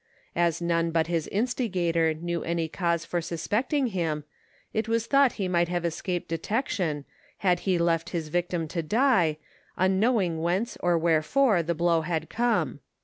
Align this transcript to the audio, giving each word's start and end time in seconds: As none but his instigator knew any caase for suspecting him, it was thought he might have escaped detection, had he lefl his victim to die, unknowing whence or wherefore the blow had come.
As 0.35 0.63
none 0.63 0.89
but 0.89 1.05
his 1.05 1.27
instigator 1.27 2.15
knew 2.15 2.41
any 2.43 2.67
caase 2.67 3.05
for 3.05 3.21
suspecting 3.21 3.85
him, 3.93 4.23
it 4.73 4.87
was 4.87 5.05
thought 5.05 5.33
he 5.33 5.47
might 5.47 5.67
have 5.67 5.85
escaped 5.85 6.27
detection, 6.27 7.05
had 7.37 7.59
he 7.69 7.77
lefl 7.77 8.09
his 8.09 8.29
victim 8.29 8.67
to 8.69 8.81
die, 8.81 9.37
unknowing 9.77 10.41
whence 10.41 10.75
or 10.79 10.97
wherefore 10.97 11.61
the 11.61 11.75
blow 11.75 12.01
had 12.01 12.31
come. 12.31 12.79